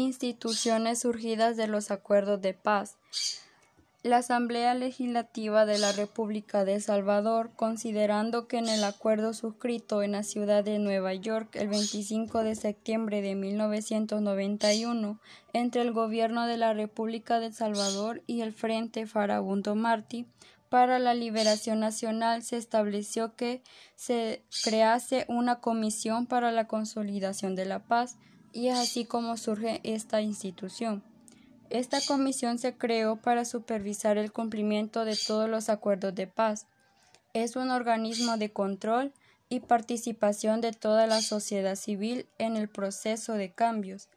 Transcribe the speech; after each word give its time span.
Instituciones 0.00 1.00
surgidas 1.00 1.58
de 1.58 1.66
los 1.66 1.90
acuerdos 1.90 2.40
de 2.40 2.54
paz. 2.54 2.96
La 4.02 4.16
Asamblea 4.16 4.72
Legislativa 4.72 5.66
de 5.66 5.78
la 5.78 5.92
República 5.92 6.64
de 6.64 6.80
Salvador, 6.80 7.50
considerando 7.54 8.48
que 8.48 8.56
en 8.56 8.68
el 8.68 8.82
acuerdo 8.82 9.34
suscrito 9.34 10.02
en 10.02 10.12
la 10.12 10.22
ciudad 10.22 10.64
de 10.64 10.78
Nueva 10.78 11.12
York 11.12 11.54
el 11.56 11.68
25 11.68 12.42
de 12.42 12.54
septiembre 12.54 13.20
de 13.20 13.34
1991 13.34 15.20
entre 15.52 15.82
el 15.82 15.92
Gobierno 15.92 16.46
de 16.46 16.56
la 16.56 16.72
República 16.72 17.38
de 17.38 17.52
Salvador 17.52 18.22
y 18.26 18.40
el 18.40 18.54
Frente 18.54 19.06
Farabundo 19.06 19.74
Martí 19.74 20.26
para 20.70 20.98
la 21.00 21.12
Liberación 21.12 21.80
Nacional, 21.80 22.42
se 22.42 22.56
estableció 22.56 23.34
que 23.34 23.60
se 23.96 24.44
crease 24.64 25.26
una 25.28 25.56
comisión 25.56 26.26
para 26.26 26.52
la 26.52 26.68
consolidación 26.68 27.54
de 27.56 27.66
la 27.66 27.80
paz, 27.80 28.16
y 28.52 28.68
es 28.68 28.78
así 28.78 29.04
como 29.04 29.36
surge 29.36 29.80
esta 29.84 30.20
institución. 30.20 31.02
Esta 31.70 32.00
comisión 32.00 32.58
se 32.58 32.76
creó 32.76 33.16
para 33.16 33.44
supervisar 33.44 34.18
el 34.18 34.32
cumplimiento 34.32 35.04
de 35.04 35.16
todos 35.16 35.48
los 35.48 35.68
acuerdos 35.68 36.14
de 36.14 36.26
paz. 36.26 36.66
Es 37.32 37.54
un 37.54 37.70
organismo 37.70 38.36
de 38.36 38.52
control 38.52 39.12
y 39.48 39.60
participación 39.60 40.60
de 40.60 40.72
toda 40.72 41.06
la 41.06 41.20
sociedad 41.22 41.76
civil 41.76 42.26
en 42.38 42.56
el 42.56 42.68
proceso 42.68 43.34
de 43.34 43.52
cambios. 43.52 44.08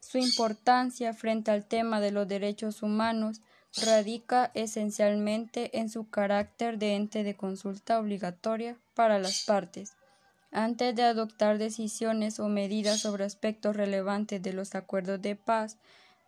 Su 0.00 0.18
importancia 0.18 1.14
frente 1.14 1.50
al 1.50 1.66
tema 1.66 2.00
de 2.00 2.10
los 2.10 2.28
derechos 2.28 2.82
humanos 2.82 3.40
radica 3.86 4.50
esencialmente 4.54 5.78
en 5.78 5.88
su 5.88 6.08
carácter 6.08 6.78
de 6.78 6.96
ente 6.96 7.22
de 7.22 7.36
consulta 7.36 7.98
obligatoria 7.98 8.76
para 8.94 9.18
las 9.18 9.44
partes. 9.44 9.92
Antes 10.52 10.96
de 10.96 11.04
adoptar 11.04 11.58
decisiones 11.58 12.40
o 12.40 12.48
medidas 12.48 13.00
sobre 13.00 13.24
aspectos 13.24 13.76
relevantes 13.76 14.42
de 14.42 14.52
los 14.52 14.74
acuerdos 14.74 15.22
de 15.22 15.36
paz, 15.36 15.78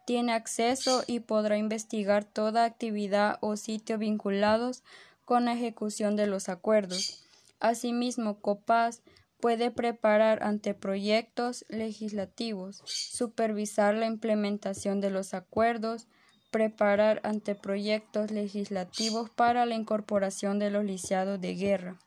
tiene 0.07 0.33
acceso 0.33 1.03
y 1.09 1.20
podrá 1.20 1.56
investigar 1.56 2.25
toda 2.25 2.64
actividad 2.64 3.39
o 3.41 3.56
sitio 3.56 3.98
vinculados 3.98 4.84
con 5.25 5.45
la 5.45 5.55
ejecución 5.55 6.14
de 6.14 6.29
los 6.29 6.48
acuerdos. 6.48 7.27
Asimismo, 7.59 8.41
COPAS 8.41 9.03
puede 9.41 9.73
preparar 9.73 10.45
anteproyectos 10.45 11.64
legislativos, 11.69 12.81
supervisar 12.84 13.95
la 13.95 14.07
implementación 14.07 15.01
de 15.01 15.11
los 15.11 15.34
acuerdos, 15.34 16.07
preparar 16.53 17.20
anteproyectos 17.25 18.31
legislativos 18.31 19.31
para 19.31 19.67
la 19.67 19.75
incorporación 19.75 20.61
de 20.61 20.70
los 20.70 20.84
lisiados 20.84 21.41
de 21.41 21.55
guerra 21.55 21.98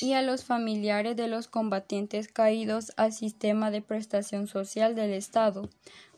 y 0.00 0.12
a 0.12 0.22
los 0.22 0.44
familiares 0.44 1.16
de 1.16 1.28
los 1.28 1.48
combatientes 1.48 2.28
caídos 2.28 2.92
al 2.96 3.12
sistema 3.12 3.70
de 3.70 3.82
prestación 3.82 4.46
social 4.46 4.94
del 4.94 5.12
Estado, 5.12 5.68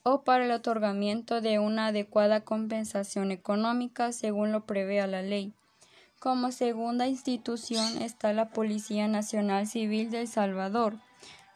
o 0.03 0.23
para 0.23 0.45
el 0.45 0.51
otorgamiento 0.51 1.41
de 1.41 1.59
una 1.59 1.89
adecuada 1.89 2.41
compensación 2.41 3.33
económica 3.33 4.13
según 4.13 4.53
lo 4.53 4.65
prevea 4.65 5.07
la 5.07 5.23
ley. 5.23 5.53
Como 6.19 6.53
segunda 6.53 7.09
institución 7.09 8.03
está 8.03 8.33
la 8.33 8.51
Policía 8.51 9.09
Nacional 9.09 9.67
Civil 9.67 10.11
de 10.11 10.21
El 10.21 10.29
Salvador. 10.29 10.99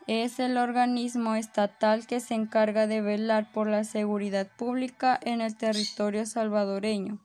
Es 0.06 0.38
el 0.38 0.56
organismo 0.56 1.34
estatal 1.34 2.06
que 2.06 2.20
se 2.20 2.34
encarga 2.34 2.86
de 2.86 3.00
velar 3.00 3.52
por 3.52 3.68
la 3.68 3.84
seguridad 3.84 4.46
pública 4.56 5.18
en 5.22 5.40
el 5.40 5.56
territorio 5.56 6.26
salvadoreño. 6.26 7.18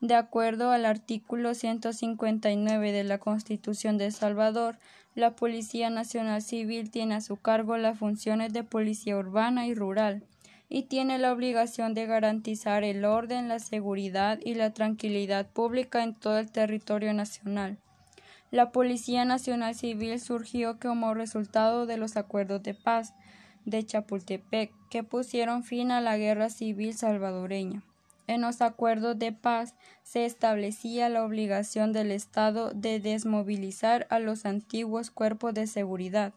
De 0.00 0.14
acuerdo 0.14 0.70
al 0.70 0.86
artículo 0.86 1.52
159 1.52 2.92
de 2.92 3.04
la 3.04 3.18
Constitución 3.18 3.98
de 3.98 4.10
Salvador, 4.10 4.78
la 5.14 5.36
Policía 5.36 5.90
Nacional 5.90 6.40
Civil 6.40 6.90
tiene 6.90 7.16
a 7.16 7.20
su 7.20 7.36
cargo 7.36 7.76
las 7.76 7.98
funciones 7.98 8.54
de 8.54 8.64
policía 8.64 9.18
urbana 9.18 9.66
y 9.66 9.74
rural 9.74 10.22
y 10.70 10.84
tiene 10.84 11.18
la 11.18 11.32
obligación 11.32 11.92
de 11.92 12.06
garantizar 12.06 12.82
el 12.82 13.04
orden, 13.04 13.48
la 13.48 13.58
seguridad 13.58 14.38
y 14.42 14.54
la 14.54 14.72
tranquilidad 14.72 15.46
pública 15.50 16.02
en 16.02 16.14
todo 16.14 16.38
el 16.38 16.50
territorio 16.50 17.12
nacional. 17.12 17.76
La 18.50 18.72
Policía 18.72 19.24
Nacional 19.26 19.74
Civil 19.74 20.18
surgió 20.18 20.78
como 20.78 21.12
resultado 21.12 21.84
de 21.84 21.98
los 21.98 22.16
acuerdos 22.16 22.62
de 22.62 22.72
paz 22.72 23.12
de 23.66 23.84
Chapultepec 23.84 24.72
que 24.90 25.02
pusieron 25.02 25.62
fin 25.62 25.90
a 25.90 26.00
la 26.00 26.16
guerra 26.16 26.48
civil 26.48 26.94
salvadoreña. 26.94 27.82
En 28.30 28.42
los 28.42 28.62
acuerdos 28.62 29.18
de 29.18 29.32
paz 29.32 29.74
se 30.04 30.24
establecía 30.24 31.08
la 31.08 31.24
obligación 31.24 31.92
del 31.92 32.12
Estado 32.12 32.70
de 32.70 33.00
desmovilizar 33.00 34.06
a 34.08 34.20
los 34.20 34.46
antiguos 34.46 35.10
cuerpos 35.10 35.52
de 35.52 35.66
seguridad, 35.66 36.32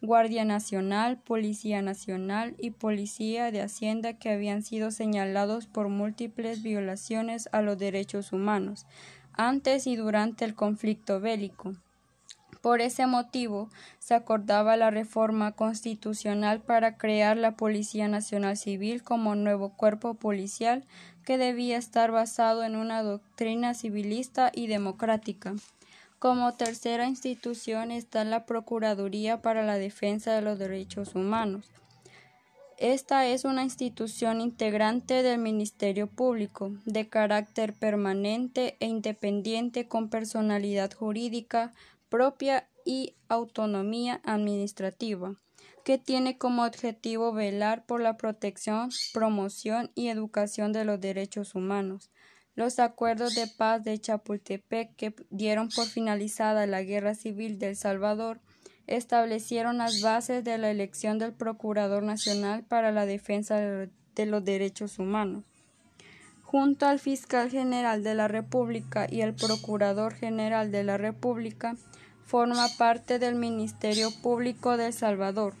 Guardia 0.00 0.44
Nacional, 0.44 1.20
Policía 1.20 1.82
Nacional 1.82 2.54
y 2.58 2.70
Policía 2.70 3.50
de 3.50 3.60
Hacienda 3.60 4.12
que 4.12 4.30
habían 4.30 4.62
sido 4.62 4.92
señalados 4.92 5.66
por 5.66 5.88
múltiples 5.88 6.62
violaciones 6.62 7.48
a 7.50 7.60
los 7.60 7.76
derechos 7.76 8.32
humanos 8.32 8.86
antes 9.32 9.88
y 9.88 9.96
durante 9.96 10.44
el 10.44 10.54
conflicto 10.54 11.18
bélico. 11.18 11.74
Por 12.62 12.80
ese 12.80 13.06
motivo, 13.08 13.68
se 13.98 14.14
acordaba 14.14 14.76
la 14.76 14.92
reforma 14.92 15.50
constitucional 15.50 16.60
para 16.60 16.96
crear 16.96 17.36
la 17.36 17.56
Policía 17.56 18.06
Nacional 18.06 18.56
Civil 18.56 19.02
como 19.02 19.34
nuevo 19.34 19.70
cuerpo 19.70 20.14
policial 20.14 20.84
que 21.24 21.38
debía 21.38 21.76
estar 21.76 22.12
basado 22.12 22.62
en 22.62 22.76
una 22.76 23.02
doctrina 23.02 23.74
civilista 23.74 24.52
y 24.54 24.68
democrática. 24.68 25.54
Como 26.20 26.54
tercera 26.54 27.08
institución 27.08 27.90
está 27.90 28.22
la 28.22 28.46
Procuraduría 28.46 29.42
para 29.42 29.64
la 29.64 29.76
Defensa 29.76 30.32
de 30.32 30.42
los 30.42 30.56
Derechos 30.56 31.16
Humanos. 31.16 31.68
Esta 32.78 33.26
es 33.26 33.44
una 33.44 33.64
institución 33.64 34.40
integrante 34.40 35.24
del 35.24 35.40
Ministerio 35.40 36.06
Público, 36.06 36.70
de 36.84 37.08
carácter 37.08 37.74
permanente 37.74 38.76
e 38.78 38.86
independiente 38.86 39.88
con 39.88 40.10
personalidad 40.10 40.92
jurídica 40.92 41.74
propia 42.12 42.68
y 42.84 43.16
autonomía 43.28 44.20
administrativa, 44.22 45.36
que 45.82 45.96
tiene 45.96 46.36
como 46.36 46.66
objetivo 46.66 47.32
velar 47.32 47.86
por 47.86 48.02
la 48.02 48.18
protección, 48.18 48.90
promoción 49.14 49.90
y 49.94 50.08
educación 50.08 50.74
de 50.74 50.84
los 50.84 51.00
derechos 51.00 51.54
humanos, 51.54 52.10
los 52.54 52.80
acuerdos 52.80 53.34
de 53.34 53.46
paz 53.46 53.82
de 53.82 53.98
Chapultepec 53.98 54.94
que 54.94 55.14
dieron 55.30 55.70
por 55.70 55.86
finalizada 55.86 56.66
la 56.66 56.82
Guerra 56.82 57.14
Civil 57.14 57.58
de 57.58 57.70
El 57.70 57.76
Salvador 57.76 58.40
establecieron 58.86 59.78
las 59.78 60.02
bases 60.02 60.44
de 60.44 60.58
la 60.58 60.70
elección 60.70 61.18
del 61.18 61.32
Procurador 61.32 62.02
Nacional 62.02 62.62
para 62.62 62.92
la 62.92 63.06
Defensa 63.06 63.58
de 63.58 64.26
los 64.26 64.44
Derechos 64.44 64.98
Humanos. 64.98 65.44
Junto 66.42 66.84
al 66.84 66.98
Fiscal 66.98 67.48
General 67.50 68.02
de 68.02 68.14
la 68.14 68.28
República 68.28 69.06
y 69.10 69.22
el 69.22 69.34
Procurador 69.34 70.12
General 70.12 70.70
de 70.70 70.84
la 70.84 70.98
República, 70.98 71.74
forma 72.24 72.68
parte 72.78 73.18
del 73.18 73.34
Ministerio 73.34 74.10
Público 74.22 74.76
de 74.76 74.86
El 74.86 74.92
Salvador. 74.92 75.54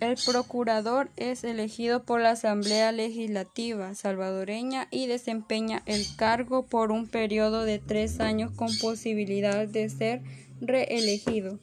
El 0.00 0.16
procurador 0.26 1.08
es 1.16 1.44
elegido 1.44 2.02
por 2.02 2.20
la 2.20 2.32
Asamblea 2.32 2.92
Legislativa 2.92 3.94
salvadoreña 3.94 4.88
y 4.90 5.06
desempeña 5.06 5.82
el 5.86 6.04
cargo 6.16 6.66
por 6.66 6.90
un 6.90 7.06
periodo 7.06 7.64
de 7.64 7.78
tres 7.78 8.20
años 8.20 8.52
con 8.52 8.68
posibilidad 8.78 9.66
de 9.66 9.88
ser 9.88 10.22
reelegido. 10.60 11.58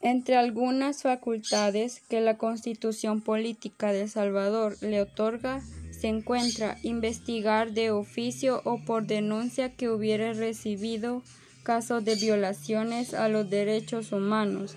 Entre 0.00 0.36
algunas 0.36 1.02
facultades 1.02 2.00
que 2.08 2.20
la 2.20 2.36
Constitución 2.36 3.20
Política 3.20 3.92
de 3.92 4.02
El 4.02 4.10
Salvador 4.10 4.76
le 4.80 5.00
otorga 5.00 5.60
se 5.90 6.08
encuentra 6.08 6.78
investigar 6.82 7.72
de 7.72 7.90
oficio 7.90 8.60
o 8.64 8.78
por 8.84 9.06
denuncia 9.06 9.74
que 9.74 9.88
hubiere 9.88 10.34
recibido 10.34 11.22
casos 11.62 12.04
de 12.04 12.14
violaciones 12.14 13.14
a 13.14 13.28
los 13.28 13.48
derechos 13.48 14.12
humanos, 14.12 14.76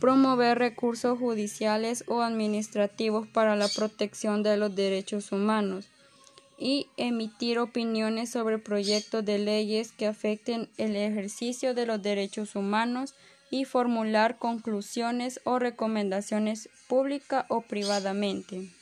promover 0.00 0.58
recursos 0.58 1.18
judiciales 1.18 2.04
o 2.06 2.22
administrativos 2.22 3.26
para 3.26 3.56
la 3.56 3.68
protección 3.68 4.42
de 4.42 4.56
los 4.56 4.74
derechos 4.74 5.32
humanos 5.32 5.88
y 6.58 6.88
emitir 6.96 7.58
opiniones 7.58 8.30
sobre 8.30 8.58
proyectos 8.58 9.24
de 9.24 9.38
leyes 9.38 9.92
que 9.92 10.06
afecten 10.06 10.68
el 10.76 10.96
ejercicio 10.96 11.74
de 11.74 11.86
los 11.86 12.02
derechos 12.02 12.56
humanos 12.56 13.14
y 13.50 13.64
formular 13.64 14.38
conclusiones 14.38 15.40
o 15.44 15.58
recomendaciones 15.58 16.68
pública 16.88 17.46
o 17.48 17.62
privadamente. 17.62 18.77